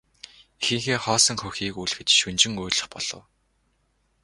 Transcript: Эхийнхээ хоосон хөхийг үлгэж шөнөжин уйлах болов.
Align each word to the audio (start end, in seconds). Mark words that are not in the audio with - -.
Эхийнхээ 0.61 0.97
хоосон 1.05 1.37
хөхийг 1.39 1.75
үлгэж 1.83 2.09
шөнөжин 2.19 2.53
уйлах 2.61 2.87
болов. 2.93 3.23